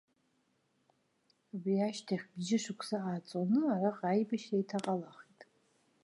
Абри 1.53 1.75
ашьҭахь 1.87 2.25
бжььышықәса 2.35 2.97
ааҵуаны 3.03 3.59
араҟа 3.73 4.05
аибашьра 4.11 4.55
еиҭаҟалахит. 4.57 5.41